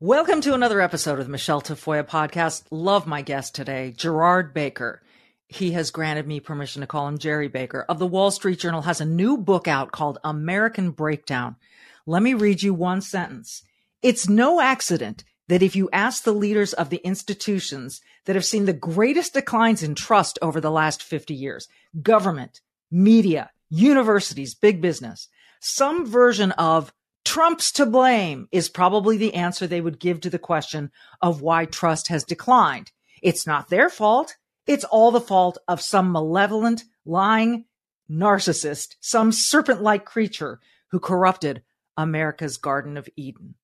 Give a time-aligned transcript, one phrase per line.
[0.00, 2.64] Welcome to another episode of the Michele Tafoya podcast.
[2.70, 5.00] Love my guest today, Gerard Baker.
[5.48, 8.82] He has granted me permission to call him Gerry Baker of the Wall Street Journal
[8.82, 11.56] has a new book out called American Breakdown.
[12.04, 13.62] Let me read you one sentence.
[14.02, 18.66] It's no accident that if you ask the leaders of the institutions that have seen
[18.66, 21.68] the greatest declines in trust over the last 50 years,
[22.02, 22.60] government,
[22.90, 26.92] media, universities, big business, some version of
[27.26, 31.64] Trump's to blame is probably the answer they would give to the question of why
[31.64, 32.92] trust has declined.
[33.20, 34.36] It's not their fault.
[34.64, 37.64] It's all the fault of some malevolent, lying
[38.08, 40.60] narcissist, some serpent like creature
[40.92, 41.62] who corrupted
[41.96, 43.56] America's Garden of Eden.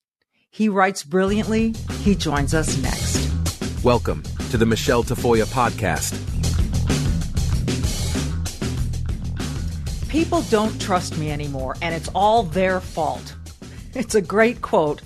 [0.51, 1.77] He writes brilliantly.
[2.01, 3.31] He joins us next.
[3.85, 6.19] Welcome to the Michele Tafoya podcast.
[10.09, 13.37] People don't trust me anymore, and it's all their fault.
[13.95, 15.03] It's a great quote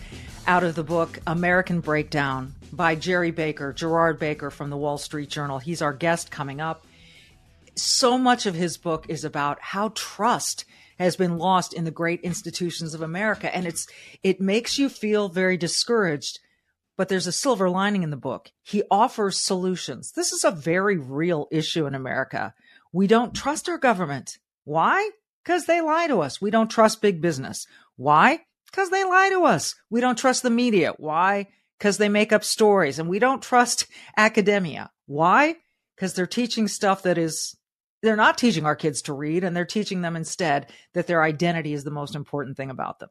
[0.47, 5.29] out of the book American Breakdown by Gerry Baker, Gerard Baker from the Wall Street
[5.29, 5.59] Journal.
[5.59, 6.87] He's our guest coming up.
[7.75, 10.67] So much of his book is about how trust
[11.01, 13.55] has been lost in the great institutions of America.
[13.55, 13.89] And it's,
[14.23, 16.39] it makes you feel very discouraged.
[16.97, 18.53] But there's a silver lining in the book.
[18.63, 20.13] He offers solutions.
[20.13, 22.55] This is a very real issue in America.
[22.93, 24.39] We don't trust our government.
[24.63, 25.11] Why?
[25.45, 26.41] Because they lie to us.
[26.41, 27.67] We don't trust big business.
[27.97, 28.43] Why?
[28.71, 29.75] Because they lie to us.
[29.91, 30.93] We don't trust the media.
[30.99, 31.49] Why?
[31.79, 33.87] Because they make up stories and we don't trust
[34.17, 34.91] academia.
[35.07, 35.57] Why?
[35.95, 37.57] Because they're teaching stuff that is,
[38.03, 41.73] they're not teaching our kids to read and they're teaching them instead that their identity
[41.73, 43.11] is the most important thing about them.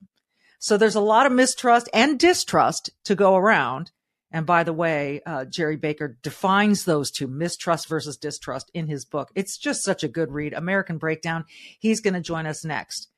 [0.60, 3.92] So there's a lot of mistrust and distrust to go around.
[4.32, 9.06] And by the way, uh, Gerry Baker defines those two, mistrust versus distrust, in his
[9.06, 9.30] book.
[9.36, 10.54] It's just such a good read.
[10.54, 11.46] American Breakdown.
[11.80, 13.10] He's going to join us next.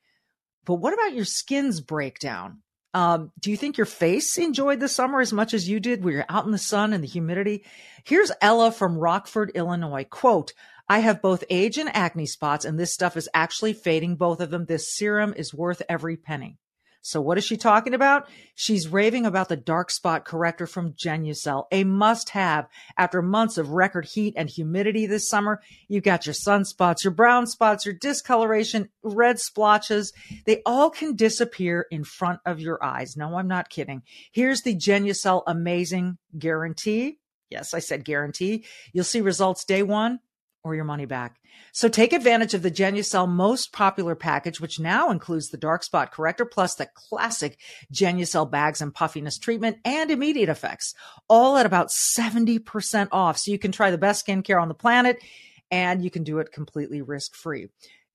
[0.68, 2.62] But what about your skin's breakdown?
[2.94, 6.04] Um, do you think your face enjoyed the summer as much as you did?
[6.04, 7.64] We were out in the sun and the humidity.
[8.04, 10.04] Here's Ella from Rockford, Illinois.
[10.04, 10.52] Quote,
[10.90, 14.50] I have both age and acne spots, and this stuff is actually fading both of
[14.50, 14.66] them.
[14.66, 16.58] This serum is worth every penny.
[17.02, 18.28] So what is she talking about?
[18.56, 23.72] She's raving about the dark spot corrector from Genucel, a must have after months of
[23.72, 25.62] record heat and humidity this summer.
[25.88, 30.12] You got your sunspots, your brown spots, your discoloration, red splotches.
[30.46, 33.16] They all can disappear in front of your eyes.
[33.16, 34.04] No, I'm not kidding.
[34.32, 37.20] Here's the Genucel amazing guarantee.
[37.50, 38.66] Yes, I said guarantee.
[38.92, 40.20] You'll see results day one
[40.68, 41.40] or your money back.
[41.72, 46.12] So take advantage of the Genucel most popular package, which now includes the dark spot
[46.12, 47.58] corrector plus the classic
[47.92, 50.94] Genucel bags and puffiness treatment and immediate effects,
[51.28, 53.38] all at about 70% off.
[53.38, 55.24] So you can try the best skincare on the planet
[55.72, 57.68] and you can do it completely risk free.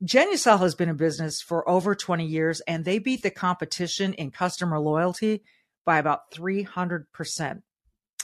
[0.05, 4.31] Genucel has been in business for over 20 years and they beat the competition in
[4.31, 5.43] customer loyalty
[5.85, 7.63] by about 300%.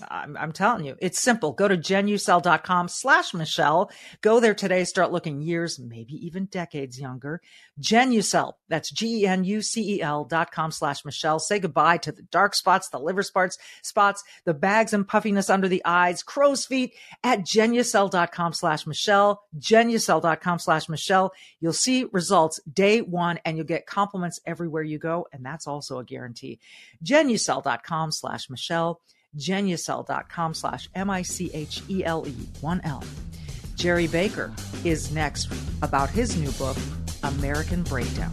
[0.09, 1.53] I'm, I'm, telling you, it's simple.
[1.53, 3.91] Go to genucel.com slash Michele.
[4.20, 4.84] Go there today.
[4.84, 7.41] Start looking years, maybe even decades younger.
[7.81, 8.54] Genucel.
[8.69, 11.38] That's G-E-N-U-C-E-L dot com slash Michele.
[11.38, 15.69] Say goodbye to the dark spots, the liver spots, spots, the bags and puffiness under
[15.69, 16.94] the eyes, crow's feet
[17.25, 19.42] at genucel.com slash Michele.
[19.58, 21.32] Genucel.com slash Michele.
[21.60, 25.26] You'll see results day one and you'll get compliments everywhere you go.
[25.32, 26.58] And that's also a guarantee.
[27.04, 29.00] Genucel.com slash Michele
[29.37, 33.03] genucel.com slash M-I-C-H-E-L-E, one L.
[33.75, 34.53] Gerry Baker
[34.84, 35.53] is next
[35.83, 36.77] about his new book,
[37.22, 38.33] American Breakdown.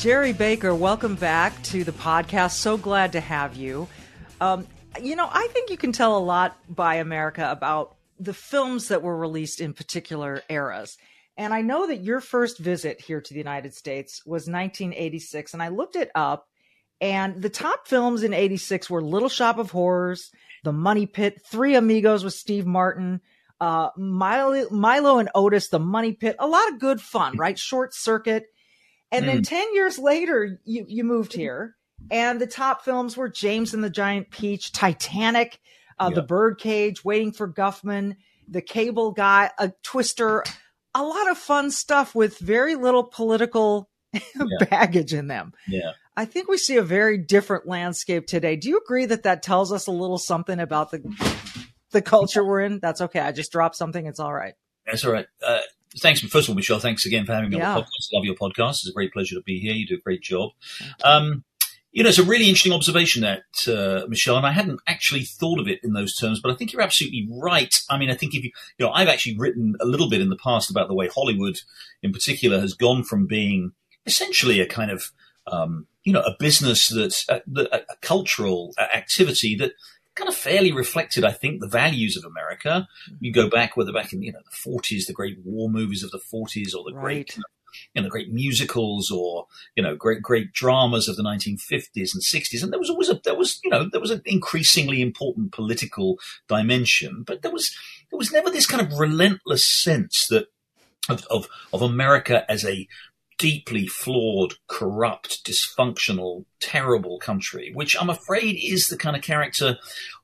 [0.00, 2.52] Gerry Baker, welcome back to the podcast.
[2.52, 3.86] So glad to have you.
[4.40, 4.66] Um,
[4.98, 9.02] you know, I think you can tell a lot by America about the films that
[9.02, 10.96] were released in particular eras.
[11.40, 15.54] And I know that your first visit here to the United States was 1986.
[15.54, 16.46] And I looked it up,
[17.00, 20.30] and the top films in 86 were Little Shop of Horrors,
[20.64, 23.22] The Money Pit, Three Amigos with Steve Martin,
[23.58, 26.36] uh, Milo, Milo and Otis, The Money Pit.
[26.38, 27.58] A lot of good fun, right?
[27.58, 28.44] Short Circuit.
[29.10, 29.28] And mm.
[29.28, 31.74] then 10 years later, you, you moved here,
[32.10, 35.58] and the top films were James and the Giant Peach, Titanic,
[35.98, 36.16] uh, yep.
[36.16, 38.16] The Birdcage, Waiting for Guffman
[38.50, 40.44] the cable guy, a twister,
[40.94, 44.20] a lot of fun stuff with very little political yeah.
[44.70, 45.52] baggage in them.
[45.68, 45.92] Yeah.
[46.16, 48.56] I think we see a very different landscape today.
[48.56, 51.02] Do you agree that that tells us a little something about the
[51.92, 52.80] the culture we're in?
[52.80, 53.20] That's okay.
[53.20, 54.04] I just dropped something.
[54.06, 54.54] It's all right.
[54.84, 55.26] That's all right.
[55.44, 55.60] Uh,
[55.98, 56.20] thanks.
[56.20, 57.70] First of all, Michele, thanks again for having me yeah.
[57.70, 58.08] on the podcast.
[58.12, 58.70] I Love your podcast.
[58.70, 59.72] It's a great pleasure to be here.
[59.72, 60.50] You do a great job.
[61.04, 61.44] Um,
[61.92, 65.58] you know, it's a really interesting observation that, uh, Michele, and I hadn't actually thought
[65.58, 67.74] of it in those terms, but I think you're absolutely right.
[67.90, 70.28] I mean, I think if you, you know, I've actually written a little bit in
[70.28, 71.58] the past about the way Hollywood
[72.02, 73.72] in particular has gone from being
[74.06, 75.10] essentially a kind of,
[75.48, 79.72] um, you know, a business that's a, a, cultural activity that
[80.14, 82.88] kind of fairly reflected, I think, the values of America.
[83.18, 86.12] You go back, whether back in, you know, the 40s, the great war movies of
[86.12, 87.02] the 40s or the right.
[87.02, 87.38] great
[87.94, 89.46] you know, great musicals or,
[89.76, 92.62] you know, great, great dramas of the 1950s and 60s.
[92.62, 96.18] And there was always a, there was, you know, there was an increasingly important political
[96.48, 97.74] dimension, but there was,
[98.10, 100.46] there was never this kind of relentless sense that
[101.08, 102.86] of, of, of America as a
[103.40, 109.78] deeply flawed, corrupt, dysfunctional, terrible country, which I'm afraid is the kind of character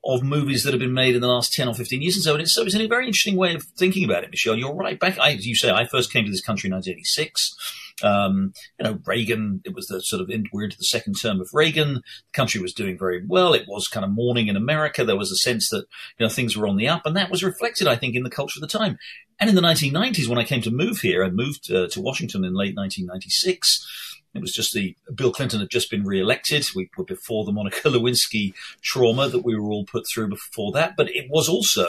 [0.04, 2.34] of movies that have been made in the last 10 or 15 years and so.
[2.34, 4.54] And it's, so it's a very interesting way of thinking about it, Michele.
[4.54, 5.00] You're right.
[5.00, 7.56] Back, I, as you say, I first came to this country in 1986.
[8.02, 11.48] Um, you know, Reagan, it was the sort of, we're into the second term of
[11.52, 11.94] Reagan.
[11.94, 12.02] The
[12.34, 13.54] country was doing very well.
[13.54, 15.04] It was kind of morning in America.
[15.04, 15.86] There was a sense that,
[16.18, 17.06] you know, things were on the up.
[17.06, 18.98] And that was reflected, I think, in the culture of the time.
[19.38, 22.44] And in the 1990s, when I came to move here, I moved uh, to Washington
[22.44, 23.86] in late 1996.
[24.36, 26.66] It was just the Bill Clinton had just been re-elected.
[26.74, 30.94] We were before the Monica Lewinsky trauma that we were all put through before that.
[30.96, 31.86] But it was also,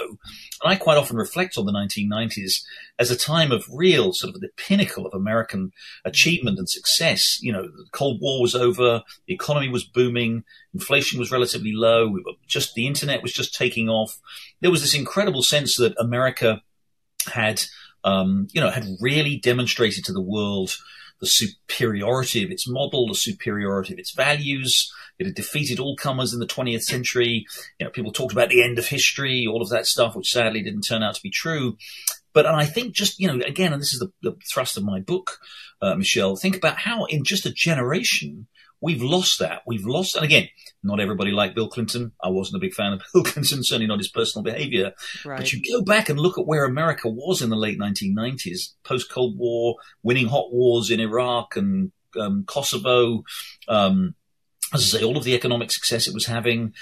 [0.63, 2.63] and I quite often reflect on the 1990s
[2.99, 5.71] as a time of real sort of the pinnacle of American
[6.05, 7.39] achievement and success.
[7.41, 12.07] You know, the Cold War was over, the economy was booming, inflation was relatively low.
[12.07, 14.19] We just the internet was just taking off.
[14.61, 16.61] There was this incredible sense that America
[17.31, 17.63] had,
[18.03, 20.77] um, you know, had really demonstrated to the world
[21.19, 24.91] the superiority of its model, the superiority of its values.
[25.19, 27.45] It had defeated all comers in the 20th century.
[27.79, 30.61] You know, people talked about the end of history, all of that stuff, which sadly
[30.61, 31.77] didn't turn out to be true.
[32.33, 34.83] But and I think just, you know, again, and this is the, the thrust of
[34.83, 35.39] my book,
[35.81, 38.47] uh, Michele, think about how in just a generation,
[38.81, 39.63] We've lost that.
[39.65, 40.50] We've lost, and again,
[40.83, 42.12] not everybody liked Bill Clinton.
[42.24, 44.94] I wasn't a big fan of Bill Clinton, certainly not his personal behavior.
[45.25, 45.38] Right.
[45.38, 49.12] But you go back and look at where America was in the late 1990s, post
[49.12, 53.24] Cold War, winning hot wars in Iraq and um, Kosovo.
[53.68, 54.15] Um,
[54.74, 56.73] as I say, all of the economic success it was having,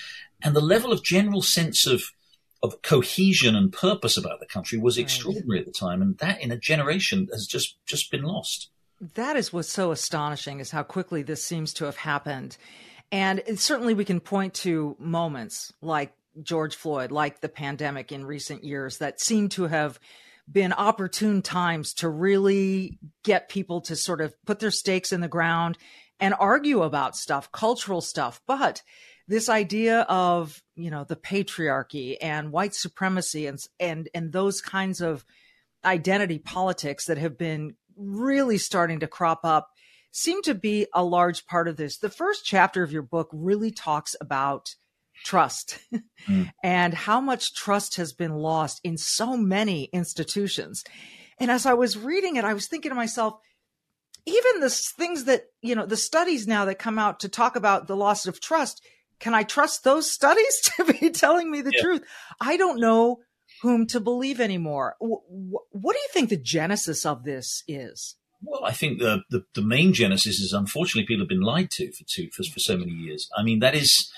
[0.44, 2.12] and the level of general sense of
[2.64, 5.60] of cohesion and purpose about the country was extraordinary right.
[5.60, 8.70] at the time, and that in a generation has just just been lost.
[9.16, 12.58] That is what's so astonishing is how quickly this seems to have happened.
[13.12, 18.64] And certainly we can point to moments like George Floyd, like the pandemic in recent
[18.64, 20.00] years that seem to have
[20.52, 25.28] been opportune times to really get people to sort of put their stakes in the
[25.28, 25.78] ground
[26.20, 28.42] and argue about stuff, cultural stuff.
[28.48, 28.82] But
[29.28, 35.02] this idea of, you know, the patriarchy and white supremacy and, and, and those kinds
[35.02, 35.26] of
[35.84, 39.70] identity politics that have been really starting to crop up
[40.12, 41.98] seem to be a large part of this.
[41.98, 44.76] The first chapter of your book really talks about
[45.24, 45.80] trust
[46.28, 46.50] mm.
[46.64, 50.84] and how much trust has been lost in so many institutions.
[51.40, 53.36] And as I was reading it, I was thinking to myself,
[54.26, 57.88] even the things that, you know, the studies now that come out to talk about
[57.88, 58.82] the loss of trust,
[59.20, 61.82] can I trust those studies to be telling me the yeah.
[61.82, 62.04] truth?
[62.40, 63.20] I don't know
[63.66, 64.96] whom to believe anymore.
[65.00, 68.16] what do you think the genesis of this is?
[68.42, 71.92] Well, I think the, the, the main genesis is unfortunately people have been lied to
[71.92, 73.30] for two for, for so many years.
[73.36, 74.12] I mean, that is,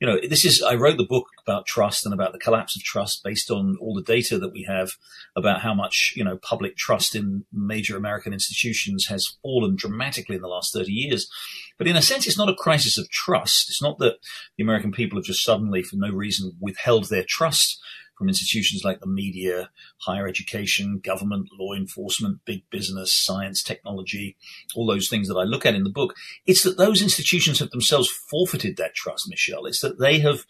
[0.00, 2.82] you know, this is I wrote the book about trust and about the collapse of
[2.82, 4.90] trust based on all the data that we have
[5.34, 10.42] about how much you know public trust in major American institutions has fallen dramatically in
[10.42, 11.30] the last thirty years.
[11.78, 13.70] But in a sense, it's not a crisis of trust.
[13.70, 14.16] It's not that
[14.58, 17.80] the American people have just suddenly, for no reason, withheld their trust
[18.20, 24.36] from institutions like the media, higher education, government, law enforcement, big business, science, technology,
[24.76, 26.14] all those things that I look at in the book.
[26.44, 29.64] It's that those institutions have themselves forfeited that trust, Michele.
[29.64, 30.44] It's that they have,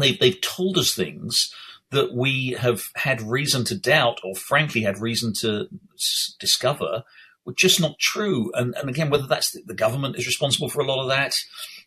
[0.00, 1.54] they've, they've told us things
[1.92, 7.04] that we have had reason to doubt or frankly had reason to s- discover
[7.44, 8.50] were just not true.
[8.54, 11.36] And, and again, whether that's the, the government is responsible for a lot of that,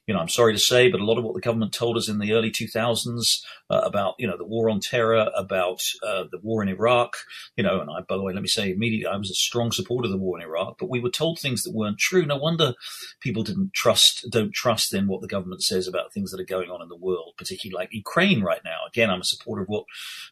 [0.08, 2.08] you know, I'm sorry to say, but a lot of what the government told us
[2.08, 6.40] in the early 2000s uh, about, you know, the war on terror, about uh, the
[6.42, 7.18] war in Iraq,
[7.58, 9.74] you know, and I, by the way, let me say immediately, I was a strong
[9.74, 12.26] supporter of the war in Iraq, but we were told things that weren't true.
[12.26, 12.74] No wonder
[13.20, 16.72] people didn't trust, don't trust in what the government says about things that are going
[16.72, 18.78] on in the world, particularly like Ukraine right now.
[18.88, 19.84] Again, I'm a supporter of what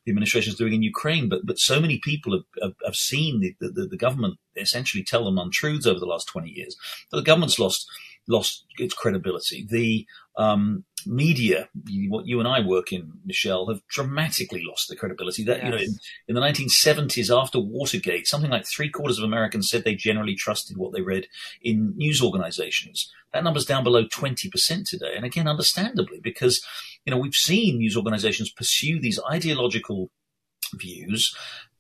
[0.06, 3.42] the administration is doing in Ukraine, but but so many people have, have, have seen
[3.42, 6.78] the, the, the government essentially tell them untruths over the last 20 years.
[7.12, 7.88] The government's lost
[8.28, 9.66] lost its credibility.
[9.70, 10.06] The
[10.38, 11.70] um, media,
[12.08, 15.44] what you and I work in, Michele, have dramatically lost the credibility.
[15.44, 15.66] That yes.
[15.66, 15.96] you know, in,
[16.30, 20.78] in, the 1970s, after Watergate, something like three quarters of Americans said they generally trusted
[20.78, 21.28] what they read
[21.62, 23.12] in news organizations.
[23.34, 26.66] That number's down below 20% today, and again, understandably, because
[27.06, 30.10] you know we've seen news organizations pursue these ideological
[30.74, 31.36] views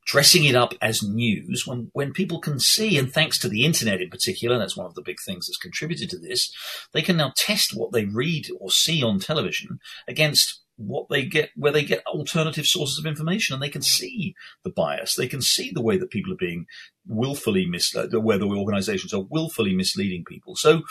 [0.05, 4.01] dressing it up as news when, when people can see, and thanks to the internet
[4.01, 6.53] in particular, that's one of the big things that's contributed to this,
[6.93, 11.49] they can now test what they read or see on television against what they get,
[11.55, 13.85] where they get alternative sources of information, and they can mm.
[13.85, 15.15] see the bias.
[15.15, 16.65] They can see the way that people are being
[17.07, 20.55] willfully misled, uh, where the organizations are willfully misleading people.
[20.55, 20.83] So,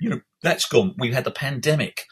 [0.00, 0.94] you know, that's gone.
[0.98, 2.04] We've had the pandemic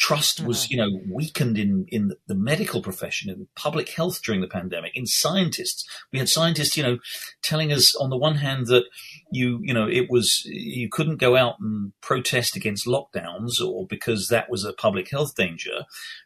[0.00, 0.72] Trust was, mm-hmm.
[0.72, 5.04] you know, weakened in, in the medical profession, in public health during the pandemic, in
[5.04, 5.86] scientists.
[6.10, 6.98] We had scientists, you know,
[7.42, 8.84] telling us on the one hand that
[9.30, 14.28] you, you know, it was, you couldn't go out and protest against lockdowns or because
[14.28, 15.84] that was a public health danger.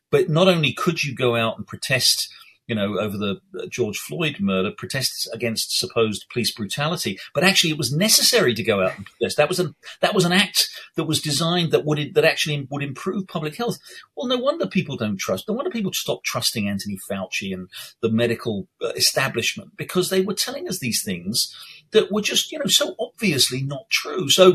[0.08, 2.32] But not only could you go out and protest
[2.66, 7.18] you know, over the uh, George Floyd murder, protests against supposed police brutality.
[7.34, 9.36] But actually, it was necessary to go out and protest.
[9.36, 12.82] That was an that was an act that was designed that would that actually would
[12.82, 13.78] improve public health.
[14.16, 15.48] Well, no wonder people don't trust.
[15.48, 17.68] No wonder people stop trusting Anthony Fauci and
[18.00, 21.54] the medical uh, establishment because they were telling us these things
[21.90, 24.28] that were just you know so obviously not true.
[24.28, 24.46] So,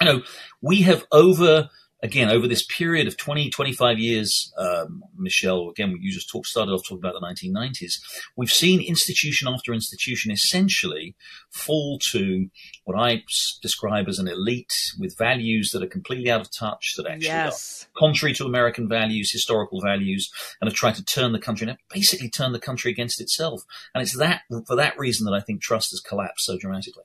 [0.00, 0.22] you know,
[0.60, 1.70] we have over
[2.04, 6.70] again, over this period of 20, 25 years, um, Michele, again, you just talk, started
[6.70, 7.94] off talking about the 1990s,
[8.36, 11.16] we've seen institution after institution essentially
[11.50, 12.50] fall to
[12.84, 13.24] what I
[13.62, 17.86] describe as an elite with values that are completely out of touch, that actually yes.
[17.86, 20.30] are contrary to American values, historical values,
[20.60, 23.62] and have tried to turn the country, and basically turn the country against itself.
[23.94, 27.04] And it's that, for that reason that I think trust has collapsed so dramatically.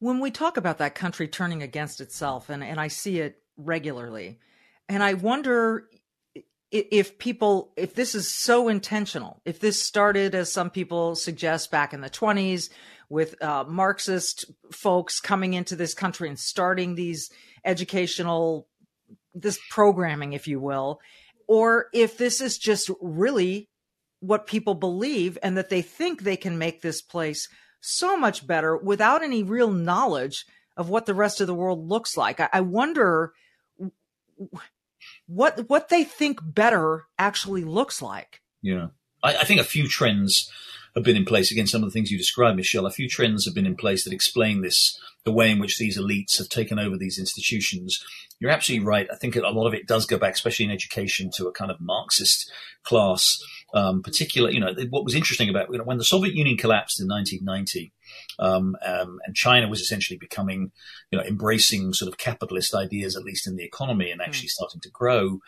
[0.00, 4.38] when we talk about that country turning against itself, and, and I see it regularly,
[4.88, 5.86] and I wonder
[6.72, 11.92] if people, if this is so intentional, if this started, as some people suggest, back
[11.92, 12.70] in the 20s
[13.08, 17.30] with uh, Marxist folks coming into this country and starting these
[17.64, 18.68] educational,
[19.34, 21.00] this programming, if you will,
[21.48, 23.68] or if this is just really
[24.20, 27.48] what people believe and that they think they can make this place
[27.80, 30.46] so much better without any real knowledge
[30.76, 32.40] of what the rest of the world looks like.
[32.40, 33.32] I, I wonder
[35.26, 38.40] what what they think better actually looks like.
[38.62, 38.88] Yeah,
[39.22, 40.50] I, I think a few trends
[40.94, 41.50] have been in place.
[41.50, 44.04] Again, some of the things you described, Michele, a few trends have been in place
[44.04, 48.02] that explain this, the way in which these elites have taken over these institutions.
[48.40, 49.06] You're absolutely right.
[49.12, 51.70] I think a lot of it does go back, especially in education, to a kind
[51.70, 52.50] of Marxist
[52.82, 53.42] class
[53.74, 57.00] um, particular, you know, what was interesting about you know, when the Soviet Union collapsed
[57.00, 57.92] in 1990,
[58.38, 60.72] um, um, and China was essentially becoming,
[61.10, 64.52] you know, embracing sort of capitalist ideas, at least in the economy, and actually mm.
[64.52, 65.40] starting to grow.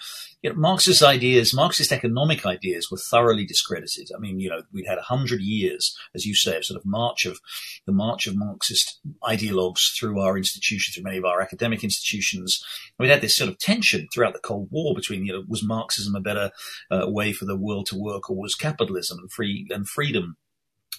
[0.42, 4.10] You know, Marxist ideas, Marxist economic ideas, were thoroughly discredited.
[4.14, 6.86] I mean, you know, we'd had a hundred years, as you say, of sort of
[6.86, 7.40] march of
[7.86, 12.62] the march of Marxist ideologues through our institutions, through many of our academic institutions.
[12.98, 16.14] We'd had this sort of tension throughout the Cold War between, you know, was Marxism
[16.14, 16.50] a better
[16.90, 20.36] uh, way for the world to work, or was capitalism and free and freedom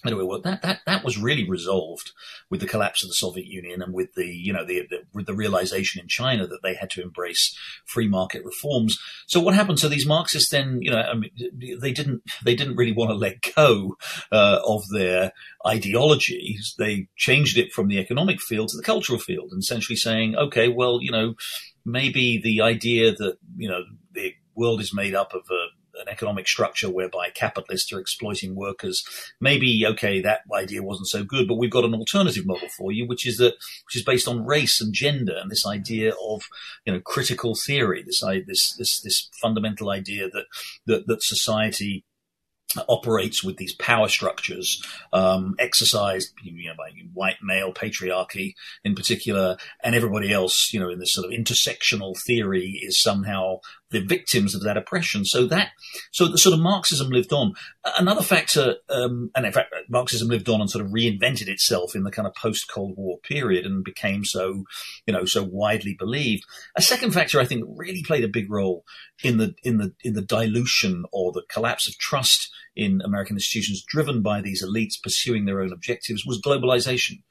[0.04, 2.12] Anyway, well, that, that, that was really resolved
[2.50, 5.24] with the collapse of the Soviet Union and with the, you know, the, the, with
[5.24, 7.56] the realization in China that they had to embrace
[7.86, 8.98] free market reforms.
[9.26, 9.78] So what happened?
[9.78, 11.30] So these Marxists then, you know, I mean,
[11.80, 13.96] they didn't, they didn't really want to let go,
[14.30, 15.32] uh, of their
[15.66, 16.74] ideologies.
[16.76, 20.68] They changed it from the economic field to the cultural field and essentially saying, okay,
[20.68, 21.34] well, you know,
[21.86, 25.66] maybe the idea that, you know, the world is made up of a,
[26.00, 29.04] an economic structure whereby capitalists are exploiting workers.
[29.40, 33.06] Maybe okay, that idea wasn't so good, but we've got an alternative model for you,
[33.06, 33.54] which is that
[33.86, 36.42] which is based on race and gender and this idea of
[36.84, 40.44] you know critical theory, this this this this fundamental idea that
[40.86, 42.04] that that society
[42.88, 48.54] operates with these power structures um, exercised you know, by white male patriarchy
[48.84, 53.58] in particular, and everybody else, you know, in this sort of intersectional theory is somehow
[53.90, 55.24] the victims of that oppression.
[55.24, 55.70] So that,
[56.10, 57.54] so the sort of Marxism lived on.
[57.96, 62.02] Another factor, um, and in fact, Marxism lived on and sort of reinvented itself in
[62.02, 64.64] the kind of post Cold War period and became so,
[65.06, 66.44] you know, so widely believed.
[66.76, 68.84] A second factor, I think, really played a big role
[69.22, 73.84] in the in the in the dilution or the collapse of trust in American institutions
[73.86, 77.22] driven by these elites pursuing their own objectives was globalization.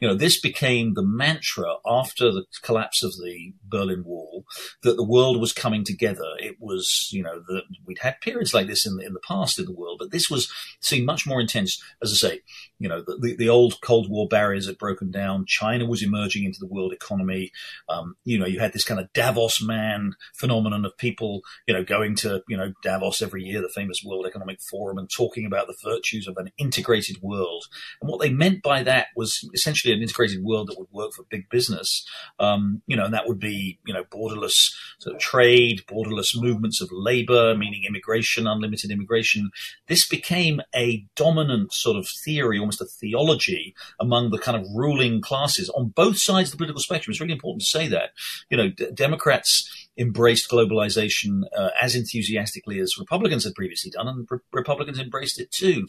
[0.00, 4.44] You know, this became the mantra after the collapse of the Berlin Wall
[4.82, 6.34] that the world was coming together.
[6.38, 9.58] It was, you know, that we'd had periods like this in the, in the past
[9.58, 11.82] in the world, but this was seen much more intense.
[12.02, 12.40] As I say,
[12.78, 15.46] you know, the, the old Cold War barriers had broken down.
[15.46, 17.52] China was emerging into the world economy.
[17.88, 21.84] Um, you know, you had this kind of Davos man phenomenon of people, you know,
[21.84, 25.66] going to, you know, Davos every year, the famous World Economic Forum, and talking about
[25.66, 27.64] the virtues of an integrated world.
[28.00, 31.24] And what they meant by that was essentially an integrated world that would work for
[31.30, 32.06] big business.
[32.38, 36.80] Um, you know, and that would be, you know, borderless sort of trade, borderless movements
[36.80, 39.50] of labor, meaning immigration, unlimited immigration.
[39.88, 45.20] This became a dominant sort of theory, almost a theology among the kind of ruling
[45.20, 47.12] classes on both sides of the political spectrum.
[47.12, 48.10] It's really important to say that.
[48.50, 54.26] You know, d- Democrats embraced globalization uh, as enthusiastically as Republicans had previously done, and
[54.30, 55.86] re- Republicans embraced it too.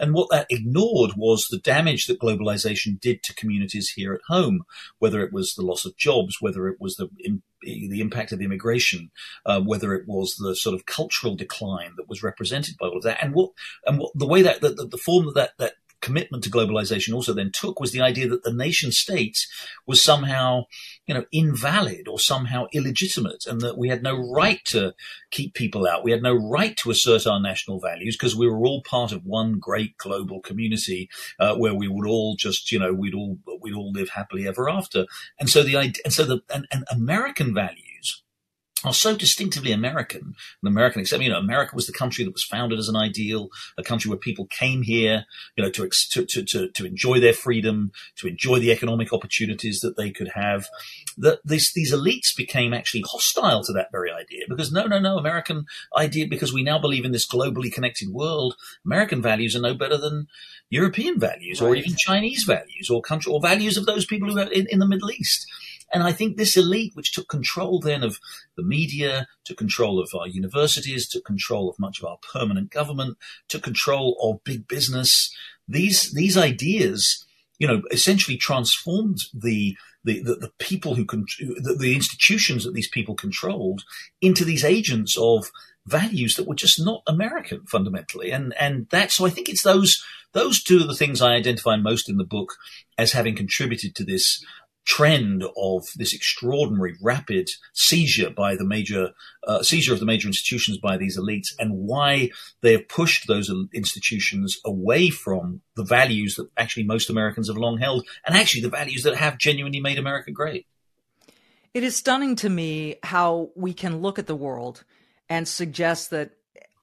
[0.00, 4.64] And what that ignored was the damage that globalization did to communities here at home,
[4.98, 7.08] whether it was the loss of jobs, whether it was the
[7.62, 9.10] the impact of immigration,
[9.44, 13.02] uh, whether it was the sort of cultural decline that was represented by all of
[13.02, 13.50] that, and what
[13.84, 17.32] and what the way that the, the form that that, that commitment to globalization also
[17.32, 19.46] then took was the idea that the nation state
[19.86, 20.64] was somehow,
[21.08, 24.94] you know, invalid or somehow illegitimate and that we had no right to
[25.30, 26.04] keep people out.
[26.04, 29.24] We had no right to assert our national values because we were all part of
[29.24, 31.08] one great global community
[31.40, 34.68] uh, where we would all just, you know, we'd all, we'd all live happily ever
[34.68, 35.06] after.
[35.40, 37.87] And so the idea, and so the, and, and American values
[38.84, 42.44] are so distinctively American, an American, except, you know, America was the country that was
[42.44, 45.24] founded as an ideal, a country where people came here,
[45.56, 49.96] you know, to, to, to, to, enjoy their freedom, to enjoy the economic opportunities that
[49.96, 50.68] they could have.
[51.16, 55.18] That this, these elites became actually hostile to that very idea because no, no, no,
[55.18, 59.74] American idea, because we now believe in this globally connected world, American values are no
[59.74, 60.28] better than
[60.70, 61.68] European values right.
[61.68, 64.78] or even Chinese values or country or values of those people who are in, in
[64.78, 65.46] the Middle East.
[65.92, 68.18] And I think this elite, which took control then of
[68.56, 73.16] the media, took control of our universities, took control of much of our permanent government,
[73.48, 75.34] took control of big business,
[75.66, 77.24] these, these ideas,
[77.58, 82.74] you know, essentially transformed the, the, the, the people who, con- the, the institutions that
[82.74, 83.82] these people controlled
[84.20, 85.50] into these agents of
[85.86, 88.30] values that were just not American fundamentally.
[88.30, 91.76] And, and that, so I think it's those, those two are the things I identify
[91.76, 92.56] most in the book
[92.96, 94.44] as having contributed to this
[94.88, 99.10] trend of this extraordinary rapid seizure by the major
[99.46, 102.30] uh, seizure of the major institutions by these elites and why
[102.62, 107.76] they have pushed those institutions away from the values that actually most Americans have long
[107.76, 110.66] held and actually the values that have genuinely made America great.
[111.74, 114.84] It is stunning to me how we can look at the world
[115.28, 116.30] and suggest that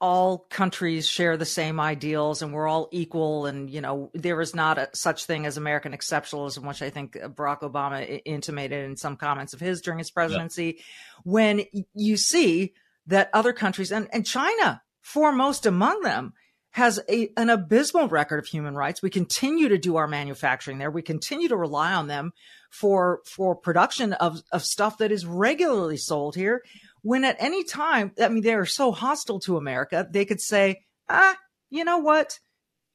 [0.01, 4.53] all countries share the same ideals and we're all equal and you know there is
[4.53, 9.15] not a, such thing as american exceptionalism which i think barack obama intimated in some
[9.15, 10.75] comments of his during his presidency.
[10.77, 10.84] Yeah.
[11.23, 12.73] when you see
[13.08, 16.34] that other countries and, and china foremost among them
[16.75, 19.01] has a, an abysmal record of human rights.
[19.01, 20.91] We continue to do our manufacturing there.
[20.91, 22.34] We continue to rely on them
[22.69, 26.63] for for production of, of stuff that is regularly sold here
[27.06, 30.82] when at any time, I mean, they are so hostile to America, they could say,
[31.08, 31.38] ah,
[31.70, 32.39] you know what?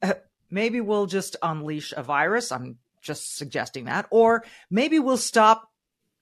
[0.01, 0.15] Uh,
[0.49, 2.51] maybe we'll just unleash a virus.
[2.51, 4.07] I'm just suggesting that.
[4.11, 5.69] Or maybe we'll stop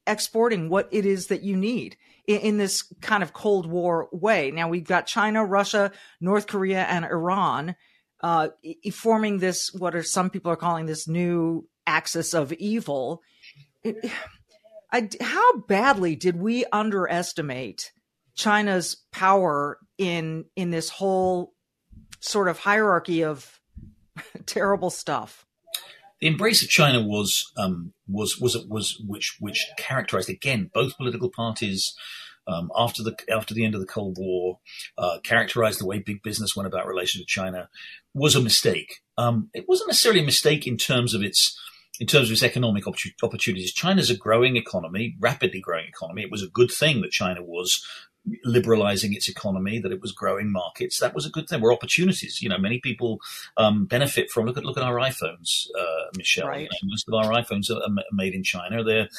[0.05, 1.97] exporting what it is that you need
[2.27, 4.51] in, in, this kind of Cold War way.
[4.51, 7.75] Now we've got China, Russia, North Korea, and Iran
[8.21, 8.49] uh,
[8.93, 13.23] forming this, what are some people are calling this new axis of evil.
[13.83, 14.11] It,
[14.91, 17.91] I, how badly did we underestimate
[18.35, 21.53] China's power in in this whole
[22.19, 23.59] sort of hierarchy of
[24.45, 25.45] terrible stuff?
[26.21, 31.29] The embrace of China was um, was was was which which characterized again both political
[31.29, 31.95] parties.
[32.47, 34.57] Um, after the after the end of the Cold War,
[34.97, 37.69] uh, characterized the way big business went about relations with China
[38.15, 39.01] was a mistake.
[39.19, 41.55] Um, it wasn't necessarily a mistake in terms of its
[41.99, 43.73] in terms of its economic opportunities.
[43.73, 46.21] China's a growing economy, rapidly growing economy.
[46.21, 47.85] It was a good thing that China was
[48.43, 50.99] liberalizing its economy, that it was growing markets.
[50.99, 51.61] That was a good thing.
[51.61, 52.41] Were opportunities.
[52.41, 53.19] You know, many people
[53.57, 54.45] um, benefit from.
[54.45, 56.47] Look at look at our iPhones, uh, Michele.
[56.47, 56.61] Right.
[56.61, 58.83] You know, most of our iPhones are, made in China.
[58.83, 59.09] They're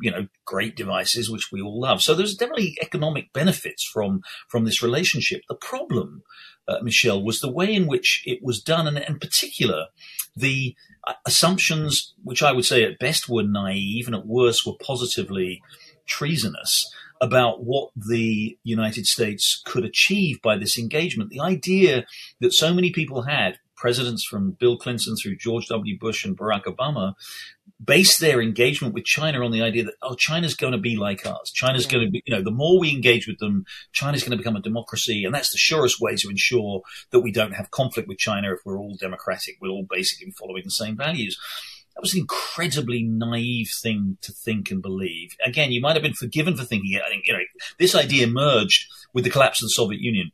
[0.00, 2.02] you know great devices which we all love.
[2.02, 5.42] So there's definitely economic benefits from from this relationship.
[5.48, 6.22] The problem,
[6.68, 9.86] uh, Michele, was the way in which it was done, and in particular,
[10.36, 10.74] the
[11.06, 15.60] uh, assumptions, which I would say at best were naive and at worst were positively
[16.06, 16.90] treasonous
[17.24, 21.30] about what the United States could achieve by this engagement.
[21.30, 22.04] The idea
[22.40, 25.98] that so many people had, presidents from Bill Clinton through George W.
[25.98, 27.14] Bush and Barack Obama,
[27.82, 31.24] based their engagement with China on the idea that, oh, China's going to be like
[31.24, 31.50] us.
[31.50, 31.92] China's yeah.
[31.92, 34.56] going to be, you know, the more we engage with them, China's going to become
[34.56, 35.24] a democracy.
[35.24, 38.60] And that's the surest way to ensure that we don't have conflict with China if
[38.66, 39.56] we're all democratic.
[39.62, 41.38] We're all basically following the same values.
[41.94, 45.36] That was an incredibly naive thing to think and believe.
[45.46, 47.02] Again, you might have been forgiven for thinking it.
[47.06, 47.40] I think, you know,
[47.78, 50.32] this idea emerged with the collapse of the Soviet Union.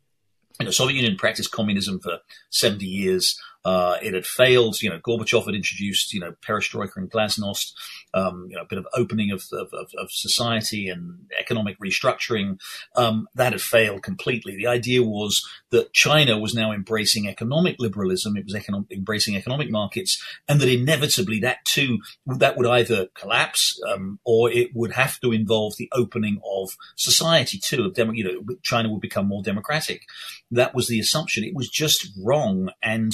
[0.60, 2.18] Know, Soviet Union practiced communism for
[2.50, 3.38] 70 years.
[3.64, 4.80] Uh, it had failed.
[4.82, 7.72] You know, Gorbachev had introduced, you know, perestroika and glasnost,
[8.14, 12.58] um, you know, a bit of opening of, of, of society and economic restructuring.
[12.96, 14.56] Um, that had failed completely.
[14.56, 18.36] The idea was that China was now embracing economic liberalism.
[18.36, 24.18] It was embracing economic markets and that inevitably that too, that would either collapse, um,
[24.24, 27.84] or it would have to involve the opening of society too.
[27.84, 30.02] Of you know, China would become more democratic.
[30.50, 31.44] That was the assumption.
[31.44, 32.70] It was just wrong.
[32.82, 33.12] And,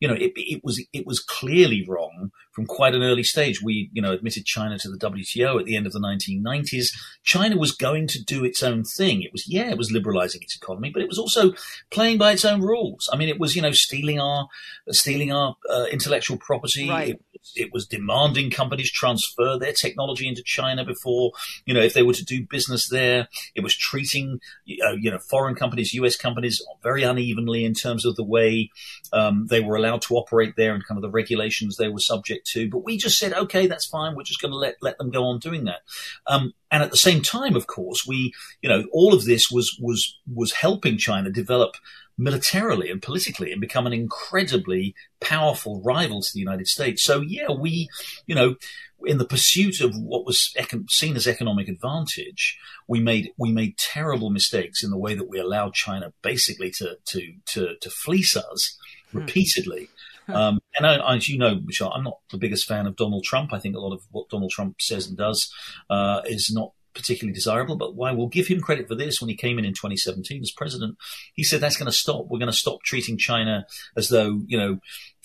[0.00, 3.62] you know, it, it was it was clearly wrong from quite an early stage.
[3.62, 6.88] We, you know, admitted China to the WTO at the end of the 1990s.
[7.22, 9.22] China was going to do its own thing.
[9.22, 11.52] It was, yeah, it was liberalizing its economy, but it was also
[11.90, 13.08] playing by its own rules.
[13.12, 14.48] I mean, it was, you know, stealing our
[14.90, 16.88] stealing our uh, intellectual property.
[16.88, 17.08] Right.
[17.10, 21.32] It, it was demanding companies transfer their technology into China before,
[21.64, 23.28] you know, if they were to do business there.
[23.54, 24.40] It was treating,
[24.84, 26.16] uh, you know, foreign companies, U.S.
[26.16, 28.70] companies very unevenly in terms of the way
[29.12, 32.46] um, they were allowed to operate there and kind of the regulations they were subject
[32.48, 32.68] to.
[32.68, 34.14] But we just said, okay, that's fine.
[34.14, 35.80] We're just going to let let them go on doing that.
[36.26, 39.78] Um, and at the same time, of course, we, you know, all of this was
[39.80, 41.76] was was helping China develop
[42.18, 47.04] militarily and politically and become an incredibly powerful rival to the United States.
[47.04, 47.88] So yeah, we,
[48.26, 48.56] you know,
[49.04, 53.76] in the pursuit of what was econ- seen as economic advantage, we made we made
[53.76, 58.36] terrible mistakes in the way that we allowed China basically to to to, to fleece
[58.36, 58.78] us
[59.10, 59.18] hmm.
[59.18, 59.88] repeatedly.
[60.28, 63.52] Um, and I, as you know, Michele, I'm not the biggest fan of Donald Trump.
[63.52, 65.52] I think a lot of what Donald Trump says and does
[65.88, 67.76] uh, is not particularly desirable.
[67.76, 70.50] But why we'll give him credit for this when he came in in 2017 as
[70.50, 70.96] president,
[71.34, 72.26] he said that's going to stop.
[72.28, 74.78] We're going to stop treating China as though you know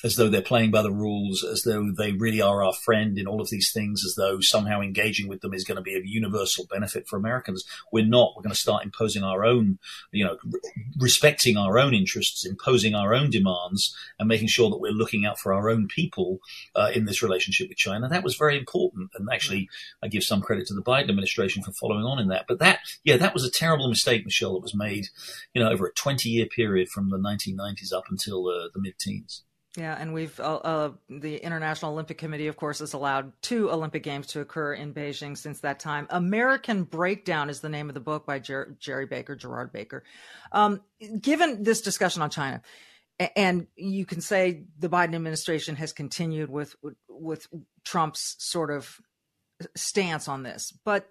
[0.03, 3.27] as though they're playing by the rules, as though they really are our friend in
[3.27, 6.05] all of these things, as though somehow engaging with them is going to be of
[6.05, 7.63] universal benefit for Americans.
[7.91, 8.33] We're not.
[8.35, 9.79] We're going to start imposing our own,
[10.11, 10.37] you know,
[10.97, 15.39] respecting our own interests, imposing our own demands, and making sure that we're looking out
[15.39, 16.39] for our own people
[16.75, 18.07] uh, in this relationship with China.
[18.09, 19.11] That was very important.
[19.15, 19.69] And actually,
[20.03, 22.45] I give some credit to the Biden administration for following on in that.
[22.47, 25.05] But that, yeah, that was a terrible mistake, Michele, that was made,
[25.53, 28.97] you know, over a 20 year period from the 1990s up until uh, the mid
[28.99, 29.43] teens.
[29.77, 34.03] Yeah, and we've uh, uh, the International Olympic Committee, of course, has allowed two Olympic
[34.03, 36.07] Games to occur in Beijing since that time.
[36.09, 40.03] American Breakdown is the name of the book by Jer- Gerry Baker, Gerard Baker.
[40.51, 40.81] Um,
[41.21, 42.61] given this discussion on China,
[43.37, 46.75] and you can say the Biden administration has continued with
[47.07, 47.47] with
[47.85, 48.99] Trump's sort of
[49.75, 51.07] stance on this, but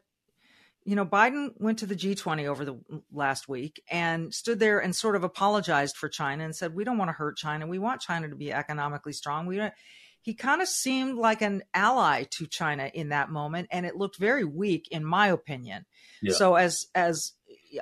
[0.85, 2.79] you know, Biden went to the G20 over the
[3.13, 6.99] last week and stood there and sort of apologized for China and said, "We don't
[6.99, 7.67] want to hurt China.
[7.67, 9.75] We want China to be economically strong." We don't.
[10.23, 14.17] he kind of seemed like an ally to China in that moment, and it looked
[14.17, 15.85] very weak, in my opinion.
[16.23, 16.35] Yeah.
[16.35, 17.33] So, as as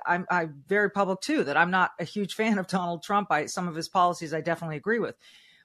[0.04, 3.30] I'm, I'm very public too that I'm not a huge fan of Donald Trump.
[3.30, 5.16] I some of his policies I definitely agree with,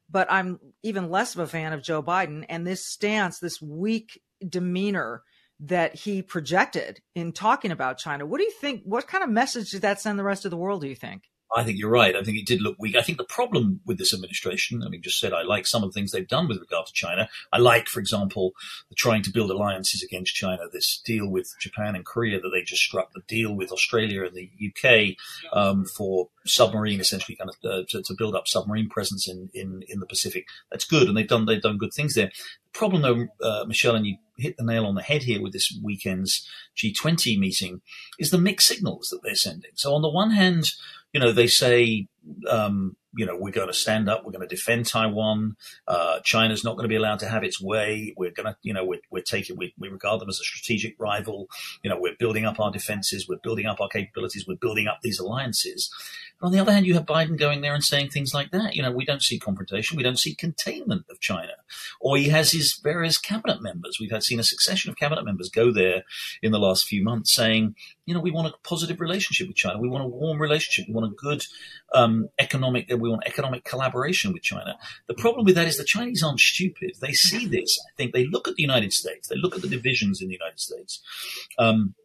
[0.09, 2.45] but I'm even less of a fan of Joe Biden.
[2.47, 5.23] And this stance, this weak demeanor
[5.59, 8.25] that he projected in talking about China.
[8.25, 8.83] What do you think?
[8.85, 10.81] What kind of message did that send the rest of the world?
[10.81, 11.23] Do you think?
[11.55, 12.15] I think you're right.
[12.15, 12.95] I think it did look weak.
[12.95, 15.89] I think the problem with this administration, I mean, just said I like some of
[15.89, 17.29] the things they've done with regard to China.
[17.51, 18.53] I like, for example,
[18.95, 20.63] trying to build alliances against China.
[20.71, 24.35] This deal with Japan and Korea that they just struck, the deal with Australia and
[24.35, 25.15] the UK
[25.55, 29.83] um, for submarine, essentially, kind of uh, to, to, build up submarine presence in, in
[29.87, 30.45] in the Pacific.
[30.71, 32.27] That's good, and they've done they've done good things there.
[32.27, 35.53] The problem, though, uh, Michele, and you hit the nail on the head here with
[35.53, 37.81] this weekend's G20 meeting,
[38.17, 39.71] is the mixed signals that they're sending.
[39.75, 40.71] So on the one hand
[41.13, 42.07] you know, they say,
[42.49, 45.55] um, you know, we're going to stand up, we're going to defend Taiwan.
[45.87, 48.13] Uh, China's not going to be allowed to have its way.
[48.17, 50.95] We're going to, you know, we're, we're taking, we, we regard them as a strategic
[50.99, 51.47] rival.
[51.83, 54.99] You know, we're building up our defenses, we're building up our capabilities, we're building up
[55.03, 55.91] these alliances.
[56.41, 58.75] on the other hand, you have Biden going there and saying things like that.
[58.75, 61.53] You know, we don't see confrontation, we don't see containment of China.
[62.01, 63.97] Or he has his various cabinet members.
[63.99, 66.03] We've had seen a succession of cabinet members go there
[66.41, 69.79] in the last few months saying, you know, we want a positive relationship with China.
[69.79, 70.87] We want a warm relationship.
[70.87, 71.43] We want a good
[71.93, 72.89] um, economic.
[72.89, 74.77] We want economic collaboration with China.
[75.07, 76.95] The problem with that is the Chinese aren't stupid.
[76.99, 77.79] They see this.
[77.87, 79.27] I think they look at the United States.
[79.27, 81.01] They look at the divisions in the United States.
[81.57, 81.95] Um,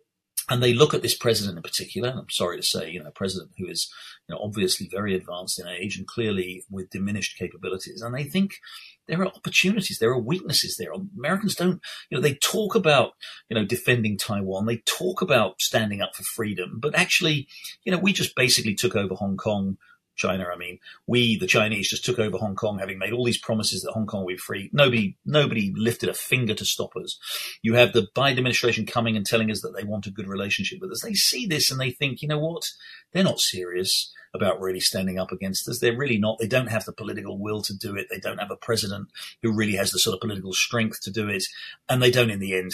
[0.49, 2.11] and they look at this president in particular.
[2.11, 3.93] I'm sorry to say, you know, a president who is,
[4.29, 8.61] you know, obviously very advanced in age and clearly with diminished capabilities, and they think
[9.09, 10.93] there are opportunities, there are weaknesses there.
[11.19, 13.13] Americans don't, you know, they talk about,
[13.49, 17.49] you know, defending Taiwan, they talk about standing up for freedom, but actually,
[17.85, 19.79] you know, we just basically took over Hong Kong
[20.19, 20.47] China.
[20.53, 23.83] I mean, we, the Chinese, just took over Hong Kong, having made all these promises
[23.83, 24.69] that Hong Kong would be free.
[24.73, 27.19] Nobody, nobody lifted a finger to stop us.
[27.63, 30.81] You have the Biden administration coming and telling us that they want a good relationship
[30.81, 31.03] with us.
[31.03, 32.69] They see this and they think, you know what?
[33.13, 35.79] They're not serious about really standing up against us.
[35.79, 36.39] They're really not.
[36.39, 38.09] They don't have the political will to do it.
[38.11, 39.09] They don't have a president
[39.43, 41.45] who really has the sort of political strength to do it.
[41.89, 42.73] And they don't, in the end,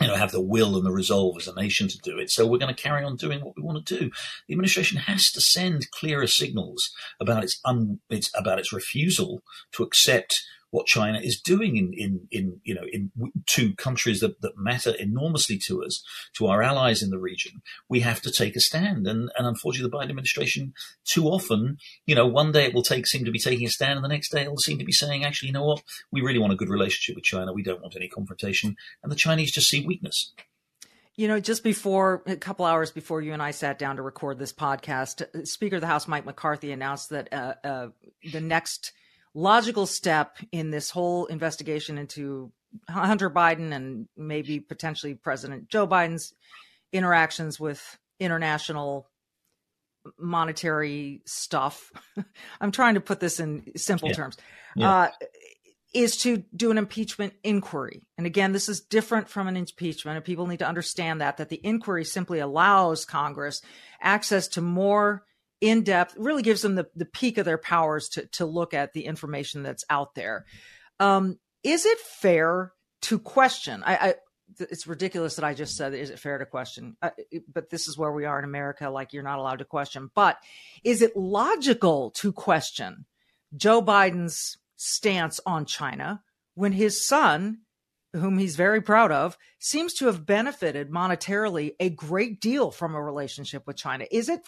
[0.00, 2.30] you know, have the will and the resolve as a nation to do it.
[2.30, 4.10] So we're going to carry on doing what we want to do.
[4.48, 9.82] The administration has to send clearer signals about its, un, its about its refusal to
[9.84, 10.42] accept
[10.74, 13.12] what China is doing in, in, in you know, in
[13.46, 18.00] two countries that, that matter enormously to us, to our allies in the region, we
[18.00, 19.06] have to take a stand.
[19.06, 23.06] And, and unfortunately, the Biden administration too often, you know, one day it will take,
[23.06, 24.90] seem to be taking a stand and the next day it will seem to be
[24.90, 25.84] saying, actually, you know what?
[26.10, 27.52] We really want a good relationship with China.
[27.52, 28.74] We don't want any confrontation.
[29.04, 30.32] And the Chinese just see weakness.
[31.14, 34.40] You know, just before a couple hours before you and I sat down to record
[34.40, 37.88] this podcast, Speaker of the House Mike McCarthy announced that uh, uh,
[38.32, 38.90] the next
[39.34, 42.52] logical step in this whole investigation into
[42.88, 46.32] Hunter Biden and maybe potentially President Joe Biden's
[46.92, 49.08] interactions with international
[50.18, 51.90] monetary stuff.
[52.60, 54.14] I'm trying to put this in simple yeah.
[54.14, 54.36] terms.
[54.76, 54.90] Yeah.
[54.92, 55.08] Uh,
[55.92, 58.02] is to do an impeachment inquiry.
[58.18, 61.50] And again, this is different from an impeachment, and people need to understand that that
[61.50, 63.62] the inquiry simply allows Congress
[64.00, 65.24] access to more
[65.60, 68.92] in depth, really gives them the, the peak of their powers to, to look at
[68.92, 70.44] the information that's out there.
[71.00, 73.82] Um, is it fair to question?
[73.84, 74.14] I, I,
[74.58, 76.96] it's ridiculous that I just said, is it fair to question?
[77.00, 77.10] Uh,
[77.52, 78.90] but this is where we are in America.
[78.90, 80.10] Like you're not allowed to question.
[80.14, 80.36] But
[80.82, 83.06] is it logical to question
[83.56, 86.22] Joe Biden's stance on China
[86.54, 87.58] when his son
[88.14, 93.02] whom he's very proud of, seems to have benefited monetarily a great deal from a
[93.02, 94.06] relationship with China.
[94.10, 94.40] Is it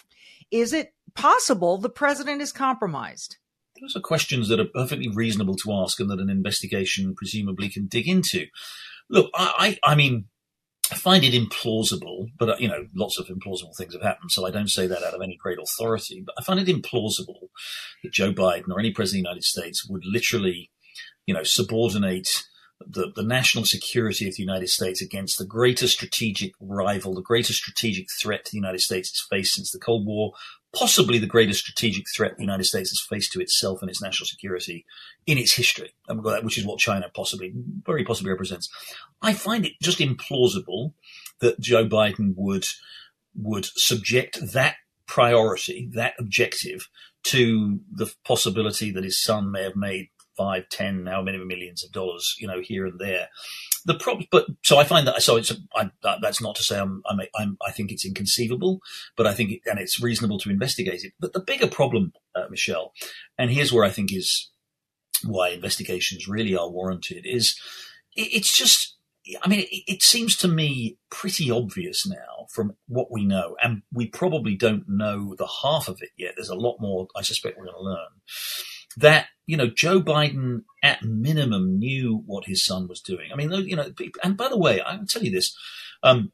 [0.51, 3.37] is it possible the president is compromised?
[3.81, 7.87] Those are questions that are perfectly reasonable to ask and that an investigation presumably can
[7.87, 8.47] dig into.
[9.09, 10.25] Look, I, I, I mean,
[10.91, 14.51] I find it implausible, but you know, lots of implausible things have happened, so I
[14.51, 16.23] don't say that out of any great authority.
[16.25, 17.49] But I find it implausible
[18.03, 20.71] that Joe Biden or any president of the United States would literally,
[21.25, 22.29] you know, subordinate
[22.85, 27.59] the, the national security of the United States against the greatest strategic rival, the greatest
[27.59, 30.33] strategic threat the United States has faced since the Cold War,
[30.73, 34.27] possibly the greatest strategic threat the United States has faced to itself and its national
[34.27, 34.85] security
[35.25, 35.93] in its history,
[36.43, 37.51] which is what China possibly,
[37.85, 38.69] very possibly represents.
[39.21, 40.93] I find it just implausible
[41.39, 42.65] that Joe Biden would
[43.39, 46.89] would subject that priority, that objective,
[47.23, 51.91] to the possibility that his son may have made five, ten, now many millions of
[51.91, 53.27] dollars, you know, here and there.
[53.85, 55.53] The problem, but so I find that so it's
[56.01, 58.79] that's not to say I'm, I'm, I'm, i think it's inconceivable,
[59.15, 61.13] but I think it, and it's reasonable to investigate it.
[61.19, 62.93] But the bigger problem, uh, Michele,
[63.37, 64.51] and here's where I think is
[65.23, 67.59] why investigations really are warranted is
[68.15, 68.97] it, it's just
[69.43, 73.81] I mean, it, it, seems to me pretty obvious now from what we know, and
[73.91, 76.33] we probably don't know the half of it yet.
[76.35, 78.07] There's a lot more I suspect we're going to learn
[78.97, 83.31] that you know Joe Biden at minimum knew what his son was doing.
[83.31, 83.91] I mean, you know,
[84.23, 85.57] and by the way, I will tell you this:
[86.03, 86.31] um,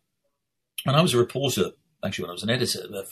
[0.84, 1.72] when I was a reporter,
[2.04, 3.06] actually when I was an editor, a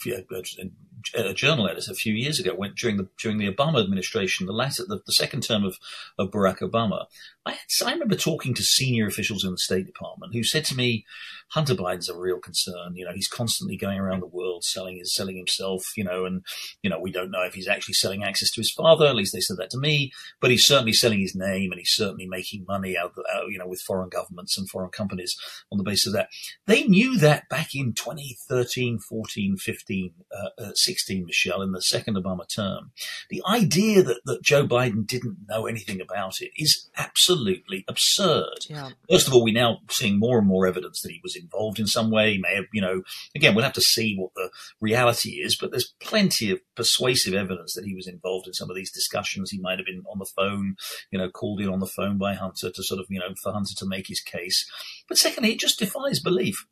[1.34, 4.84] journal editor a few years ago, went during the during the Obama administration, the latter,
[4.86, 5.78] the, the second term of,
[6.18, 7.06] of Barack Obama.
[7.44, 10.76] I, had, I remember talking to senior officials in the State Department who said to
[10.76, 11.04] me,
[11.48, 12.94] Hunter Biden's a real concern.
[12.94, 15.84] You know, he's constantly going around the world selling his selling himself.
[15.96, 16.42] You know, and
[16.82, 19.06] you know we don't know if he's actually selling access to his father.
[19.06, 20.12] At least they said that to me.
[20.40, 23.66] But he's certainly selling his name, and he's certainly making money out, out you know,
[23.66, 25.36] with foreign governments and foreign companies
[25.70, 26.28] on the basis of that.
[26.66, 30.91] They knew that back in 2013, 14, 15, uh, uh, 16,
[31.24, 32.92] Michele, in the second Obama term.
[33.30, 38.66] The idea that that Joe Biden didn't know anything about it is absolutely absurd.
[38.68, 38.90] Yeah.
[39.10, 41.86] First of all, we're now seeing more and more evidence that he was involved in
[41.86, 42.32] some way.
[42.32, 43.02] He may have, you know,
[43.34, 44.50] again, we'll have to see what the
[44.80, 48.76] reality is, but there's plenty of persuasive evidence that he was involved in some of
[48.76, 49.50] these discussions.
[49.50, 50.76] He might have been on the phone,
[51.10, 53.52] you know, called in on the phone by Hunter to sort of, you know, for
[53.52, 54.68] Hunter to make his case.
[55.08, 56.66] But secondly, it just defies belief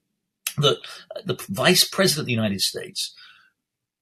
[0.59, 0.79] that
[1.25, 3.15] the vice president of the United States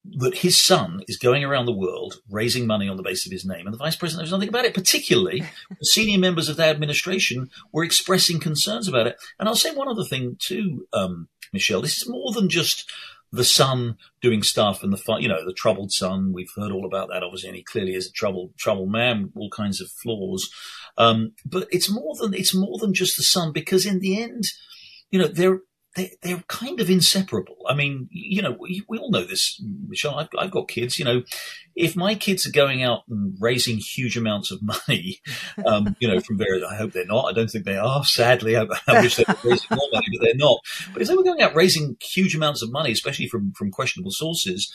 [0.04, 3.44] that his son is going around the world raising money on the basis of his
[3.44, 4.74] name, and the vice president knows nothing about it.
[4.74, 5.44] Particularly,
[5.78, 9.16] the senior members of that administration were expressing concerns about it.
[9.38, 11.82] And I'll say one other thing too, um, Michele.
[11.82, 12.90] This is more than just
[13.30, 16.32] the son doing stuff and the you know the troubled son.
[16.32, 19.50] We've heard all about that, obviously, and he clearly is a troubled troubled man, all
[19.50, 20.50] kinds of flaws.
[20.96, 24.44] Um, but it's more than it's more than just the son because in the end,
[25.10, 25.60] you know, there
[25.98, 27.56] they, they're kind of inseparable.
[27.68, 30.14] I mean, you know, we, we all know this, Michele.
[30.14, 30.96] I've, I've, got kids.
[30.96, 31.22] You know,
[31.74, 35.20] if my kids are going out and raising huge amounts of money,
[35.66, 37.24] um, you know, from various, I hope they're not.
[37.26, 38.04] I don't think they are.
[38.04, 40.60] Sadly, I, I wish they were raising more money, but they're not.
[40.92, 44.12] But if they were going out raising huge amounts of money, especially from from questionable
[44.12, 44.72] sources,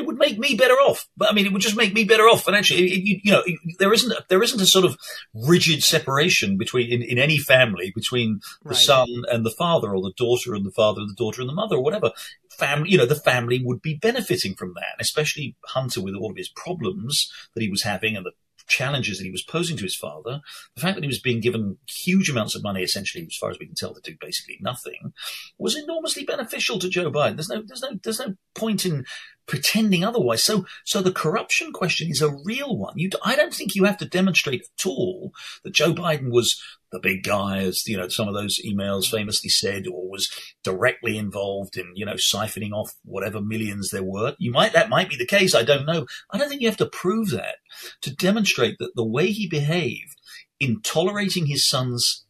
[0.00, 1.06] it would make me better off.
[1.16, 2.84] But I mean, it would just make me better off financially.
[2.84, 3.42] It, you, you, know,
[3.78, 4.96] there isn't a, there isn't a sort of
[5.34, 8.78] rigid separation between in, in any family between the right.
[8.78, 11.54] son and the father, or the daughter and the father, and the daughter and the
[11.54, 12.10] mother, or whatever.
[12.50, 16.36] Family, you know, the family would be benefiting from that, especially Hunter with all of
[16.36, 18.32] his problems that he was having and the
[18.70, 20.40] challenges that he was posing to his father,
[20.74, 23.58] the fact that he was being given huge amounts of money, essentially, as far as
[23.58, 25.12] we can tell, to do basically nothing,
[25.58, 27.36] was enormously beneficial to Joe Biden.
[27.36, 29.04] There's no, there's no, there's no point in
[29.46, 30.44] pretending otherwise.
[30.44, 32.94] So, so the corruption question is a real one.
[32.96, 35.32] You, I don't think you have to demonstrate at all
[35.64, 39.48] that Joe Biden was the big guy, as you know, some of those emails famously
[39.48, 40.28] said, or was
[40.64, 44.34] directly involved in, you know, siphoning off whatever millions there were.
[44.38, 45.54] You might, that might be the case.
[45.54, 46.06] I don't know.
[46.30, 47.56] I don't think you have to prove that
[48.02, 50.20] to demonstrate that the way he behaved
[50.58, 52.24] in tolerating his son's,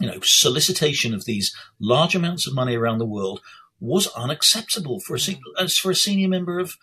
[0.00, 3.40] you know, solicitation of these large amounts of money around the world
[3.80, 5.20] was unacceptable for a
[5.60, 6.76] as for a senior member of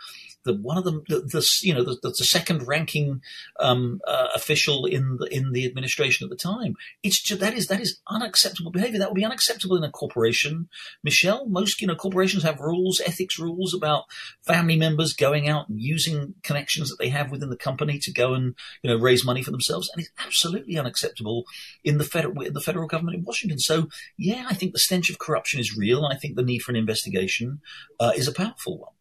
[0.45, 3.21] the one of them, the, the you know, the, the second ranking
[3.59, 6.75] um, uh, official in the in the administration at the time.
[7.03, 8.99] It's just, that is that is unacceptable behavior.
[8.99, 10.69] That would be unacceptable in a corporation.
[11.03, 14.05] Michele, most you know corporations have rules, ethics rules about
[14.45, 18.33] family members going out and using connections that they have within the company to go
[18.33, 21.45] and you know raise money for themselves, and it's absolutely unacceptable
[21.83, 23.59] in the federal in the federal government in Washington.
[23.59, 26.05] So yeah, I think the stench of corruption is real.
[26.05, 27.61] I think the need for an investigation
[27.99, 28.91] uh, is a powerful one.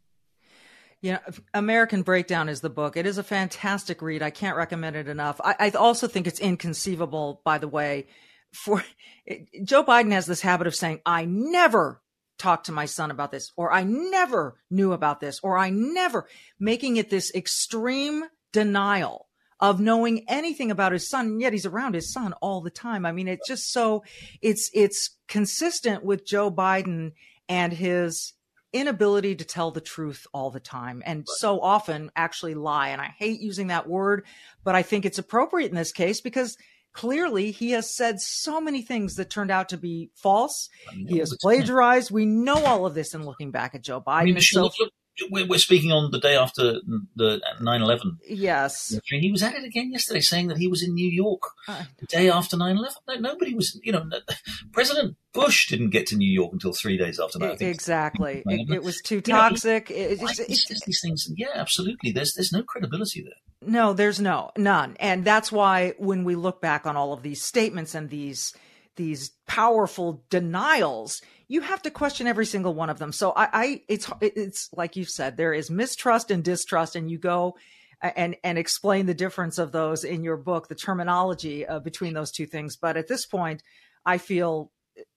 [1.05, 1.19] Yeah,
[1.53, 2.97] American Breakdown is the book.
[2.97, 4.23] It is a fantastic read.
[4.23, 5.39] I can't recommend it enough.
[5.45, 8.07] I, I also think it's inconceivable, by the way,
[8.55, 8.83] for
[9.27, 12.01] it, Joe Biden has this habit of saying, I never
[12.39, 16.27] talked to my son about this, or I never knew about this, or I never,
[16.59, 19.29] making it this extreme denial
[19.61, 21.27] of knowing anything about his son.
[21.27, 23.05] And yet he's around his son all the time.
[23.05, 24.05] I mean, it's just so,
[24.41, 27.13] it's, it's consistent with Joe Biden
[27.47, 28.33] and his
[28.75, 31.29] inability to tell the truth all the time and right.
[31.39, 32.89] so often actually lie.
[32.89, 34.27] And I hate using that word,
[34.65, 36.59] but I think it's appropriate in this case because
[36.93, 40.69] clearly he has said so many things that turned out to be false.
[41.07, 42.11] He has plagiarized.
[42.11, 44.21] We know all of this in looking back at Joe Biden.
[44.21, 44.93] I mean, so, look,
[45.31, 46.81] we're speaking on the day after
[47.15, 48.19] the 9-11.
[48.29, 48.99] Yes.
[49.07, 52.07] He was at it again yesterday saying that he was in New York uh, the
[52.07, 52.91] day after 9-11.
[53.09, 54.05] No, nobody was, you know,
[54.73, 57.63] President Bush didn't get to New York until three days after that.
[57.63, 58.43] Exactly.
[58.55, 59.91] It, it, was too toxic.
[59.91, 62.13] You know, it, it's, it's, it's, these things, yeah, absolutely.
[62.13, 63.69] There's, there's no credibility there.
[63.69, 64.97] No, there's no, none.
[65.01, 68.55] And that's why when we look back on all of these statements and these,
[68.97, 71.21] these powerful denials,
[71.55, 73.13] you have to question every single one of them.
[73.13, 77.17] So I, I it's it's like you've said, there is mistrust and distrust, and you
[77.17, 77.55] go
[78.03, 82.33] and and explain the difference of those in your book, the terminology uh, between those
[82.33, 82.77] two things.
[82.77, 83.63] But at this point,
[84.05, 84.73] I feel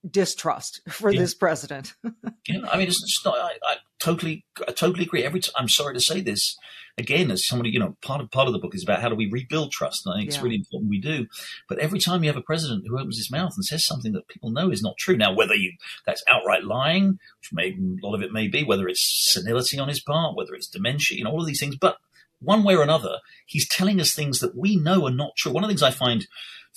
[0.10, 1.20] distrust for yeah.
[1.20, 1.94] this president.
[2.48, 3.38] yeah, I mean, it's, it's not.
[3.38, 5.24] I, I, totally, I totally agree.
[5.24, 6.58] Every time, I'm sorry to say this
[6.98, 9.15] again, as somebody, you know, part of part of the book is about how do
[9.15, 10.36] we rebuild trust, and I think yeah.
[10.36, 11.28] it's really important we do.
[11.69, 14.28] But every time you have a president who opens his mouth and says something that
[14.28, 15.73] people know is not true, now whether you
[16.06, 19.90] that's outright lying, which may a lot of it may be, whether it's senility on
[19.90, 21.98] his part, whether it's dementia, you know, all of these things, but
[22.40, 25.52] one way or another, he's telling us things that we know are not true.
[25.52, 26.28] One of the things I find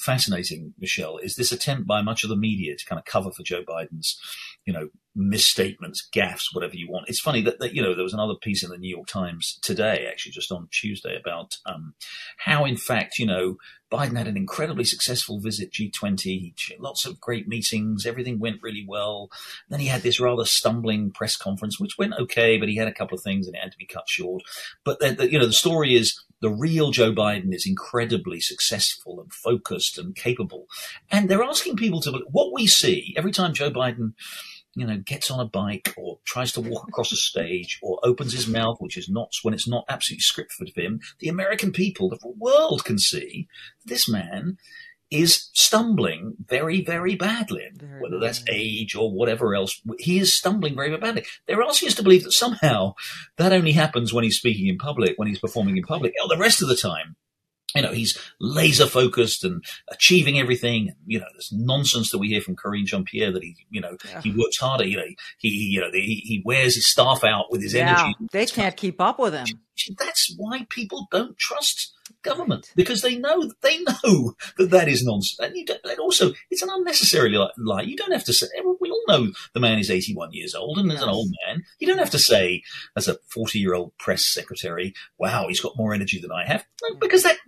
[0.01, 3.43] fascinating, Michele, is this attempt by much of the media to kind of cover for
[3.43, 4.19] Joe Biden's,
[4.65, 7.09] you know, misstatements, gaffes, whatever you want.
[7.09, 9.59] It's funny that, that, you know there was another piece in the New York Times
[9.63, 11.95] today, actually just on Tuesday, about um,
[12.39, 13.57] how in fact you know
[13.91, 19.31] Biden had an incredibly successful visit G20, lots of great meetings, everything went really well.
[19.69, 22.95] Then he had this rather stumbling press conference, which went okay, but he had a
[22.95, 24.43] couple of things and it had to be cut short.
[24.85, 29.21] But the, the, you know the story is the real Joe Biden is incredibly successful
[29.21, 30.67] and focused and capable,
[31.11, 34.15] and they're asking people to what we see every time Joe Biden
[34.75, 38.33] you know, gets on a bike or tries to walk across a stage or opens
[38.33, 42.09] his mouth, which is not when it's not absolutely scripted for him, the American people,
[42.09, 43.49] the world can see
[43.85, 44.59] this man
[45.11, 47.69] is stumbling very, very badly.
[47.75, 51.25] Very whether that's age or whatever else, he is stumbling very, very badly.
[51.47, 52.95] They're asking us to believe that somehow
[53.37, 56.15] that only happens when he's speaking in public, when he's performing in public.
[56.23, 57.17] Oh, the rest of the time,
[57.75, 60.95] you know, he's laser focused and achieving everything.
[61.07, 63.97] You know, there's nonsense that we hear from Karine Jean Pierre that he, you know,
[64.09, 64.21] yeah.
[64.23, 64.85] he works harder.
[64.85, 65.07] You know,
[65.39, 68.15] he, he you know, he, he wears his staff out with his yeah, energy.
[68.33, 69.47] They can't keep up with him.
[69.99, 75.39] That's why people don't trust government because they know they know that that is nonsense.
[75.41, 77.83] And, you don't, and also, it's an unnecessary lie.
[77.83, 78.47] You don't have to say.
[78.81, 81.63] We all know the man is 81 years old and is an old man.
[81.79, 82.63] You don't have to say,
[82.97, 86.65] as a 40 year old press secretary, "Wow, he's got more energy than I have,"
[86.83, 87.01] no, mm.
[87.01, 87.39] because that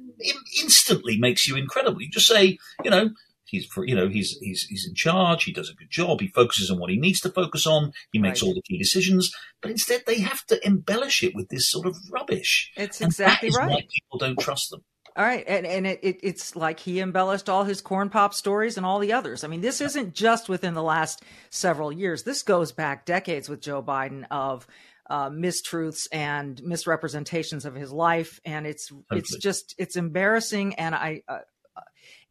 [0.61, 2.03] instantly makes you incredible.
[2.03, 3.11] You just say, you know,
[3.53, 5.45] He's, for, you know, he's, he's, he's in charge.
[5.45, 6.21] He does a good job.
[6.21, 7.93] He focuses on what he needs to focus on.
[8.11, 8.49] He makes right.
[8.49, 9.31] all the key decisions.
[9.61, 12.73] But instead, they have to embellish it with this sort of rubbish.
[12.77, 13.71] It's exactly right.
[13.71, 14.83] Why people don't trust them.
[15.15, 18.79] All right, and and it, it, it's like he embellished all his corn pop stories
[18.79, 19.45] and all the others.
[19.45, 22.23] I mean, this isn't just within the last several years.
[22.23, 24.67] This goes back decades with Joe Biden of
[25.11, 29.21] uh, mistruths and misrepresentations of his life, and it's Hopefully.
[29.21, 30.77] it's just it's embarrassing.
[30.77, 31.41] And I uh,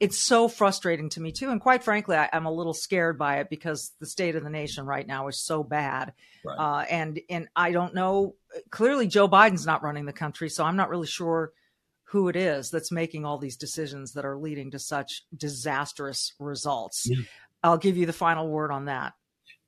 [0.01, 1.51] it's so frustrating to me too.
[1.51, 4.49] And quite frankly, I, am a little scared by it because the state of the
[4.49, 6.13] nation right now is so bad.
[6.43, 6.57] Right.
[6.57, 8.33] Uh, and and I don't know.
[8.71, 11.53] Clearly, Joe Biden's not running the country, so I'm not really sure
[12.05, 17.05] who it is that's making all these decisions that are leading to such disastrous results.
[17.05, 17.19] Yeah.
[17.63, 19.13] I'll give you the final word on that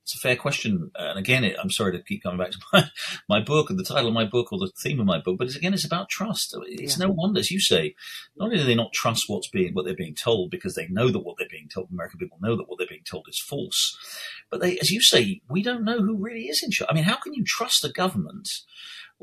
[0.04, 0.90] it's a fair question.
[0.98, 2.90] Uh, and again, it, I'm sorry to keep coming back to my,
[3.26, 5.46] my book and the title of my book or the theme of my book, but
[5.46, 6.54] it's, again, it's about trust.
[6.66, 7.06] It's yeah.
[7.06, 7.94] no wonder, as you say,
[8.36, 11.08] not only do they not trust what's being, what they're being told because they know
[11.08, 13.96] that what they're being told, American people know that what they're being told is false.
[14.50, 16.90] But they, as you say, we don't know who really is in charge.
[16.90, 18.50] I mean, how can you trust a government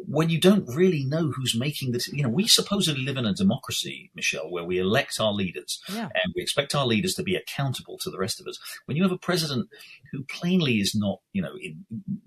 [0.07, 3.33] when you don't really know who's making this, you know, we supposedly live in a
[3.33, 6.09] democracy, Michele, where we elect our leaders yeah.
[6.13, 8.57] and we expect our leaders to be accountable to the rest of us.
[8.85, 9.69] When you have a president
[10.11, 11.85] who plainly is not, you know, in,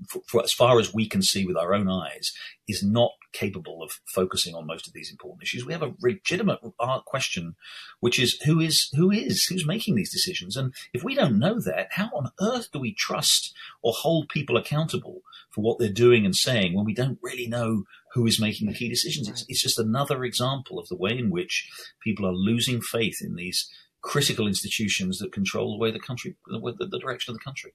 [0.08, 2.32] for, for as far as we can see with our own eyes,
[2.66, 6.60] is not capable of focusing on most of these important issues, we have a legitimate
[6.78, 7.56] uh, question,
[8.00, 11.60] which is who is who is who's making these decisions, and if we don't know
[11.60, 16.24] that, how on earth do we trust or hold people accountable for what they're doing
[16.24, 17.84] and saying when we don't really know
[18.14, 19.28] who is making the key decisions.
[19.28, 21.68] It's, it's just another example of the way in which
[22.02, 23.70] people are losing faith in these
[24.02, 27.72] critical institutions that control the way the country, the, the direction of the country.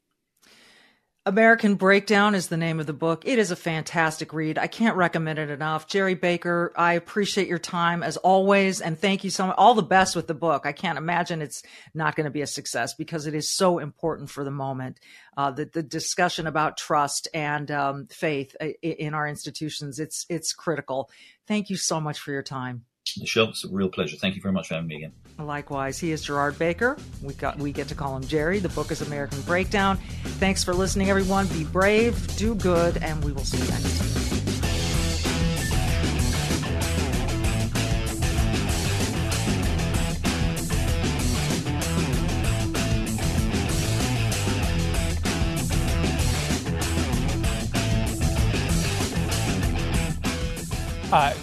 [1.29, 3.21] American Breakdown is the name of the book.
[3.23, 4.57] It is a fantastic read.
[4.57, 5.87] I can't recommend it enough.
[5.87, 9.55] Gerry Baker, I appreciate your time as always, and thank you so much.
[9.55, 10.65] All the best with the book.
[10.65, 11.61] I can't imagine it's
[11.93, 14.99] not going to be a success because it is so important for the moment.
[15.37, 20.51] Uh, the, the discussion about trust and um, faith uh, in our institutions, it's it's
[20.51, 21.11] critical.
[21.47, 22.85] Thank you so much for your time.
[23.19, 24.17] Michele, it's a real pleasure.
[24.17, 25.13] Thank you very much for having me again.
[25.39, 26.97] Likewise, he is Gerard Baker.
[27.23, 28.59] We got we get to call him Gerry.
[28.59, 29.97] The book is American Breakdown.
[30.39, 31.47] Thanks for listening, everyone.
[31.47, 34.28] Be brave, do good, and we will see you next time.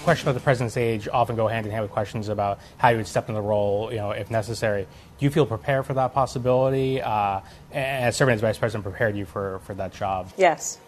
[0.07, 2.99] Questions about the president's age often go hand in hand with questions about how you
[2.99, 4.87] would step in the role, you know, if necessary.
[5.19, 7.03] Do you feel prepared for that possibility?
[7.03, 7.41] Uh,
[7.73, 10.33] and serving as vice president prepared you for, for that job?
[10.37, 10.79] Yes.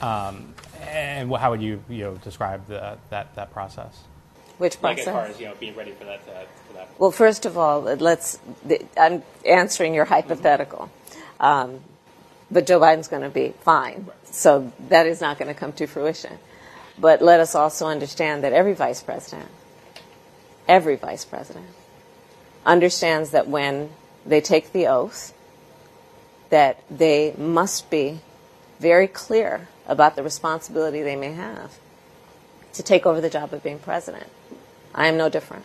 [0.00, 4.02] Um, and how would you, you know, describe the, that, that process?
[4.58, 5.06] Which process?
[5.06, 6.22] Like as far as you know, being ready for that.
[6.28, 6.88] Uh, for that.
[6.98, 8.40] Well, first of all, let's.
[8.98, 10.90] I'm answering your hypothetical.
[11.38, 11.78] Um,
[12.50, 14.08] but Joe Biden's going to be fine.
[14.24, 16.40] So that is not going to come to fruition.
[16.98, 19.50] But let us also understand that every vice president,
[20.66, 21.66] every vice president,
[22.64, 23.90] understands that when
[24.24, 25.34] they take the oath,
[26.50, 28.20] that they must be
[28.80, 31.78] very clear about the responsibility they may have
[32.72, 34.26] to take over the job of being president.
[34.94, 35.64] I am no different.